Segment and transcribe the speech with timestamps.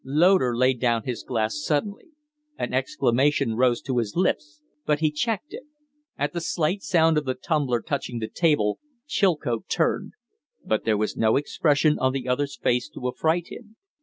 [0.03, 2.09] Loder laid down his glass suddenly.
[2.57, 5.61] An exclamation rose to his lips, but he checked it.
[6.17, 10.13] At the slight sound of the tumbler touching the table Chilcote turned;
[10.65, 13.75] but there was no expression on the other's face to affright him.